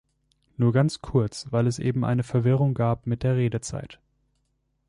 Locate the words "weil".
1.51-1.67